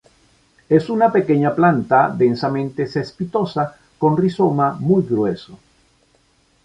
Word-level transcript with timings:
Es 0.67 0.89
una 0.89 1.11
pequeña 1.11 1.53
planta 1.53 2.09
densamente 2.09 2.87
cespitosa, 2.87 3.75
con 3.99 4.17
rizoma 4.17 4.75
muy 4.79 5.03
grueso. 5.03 5.59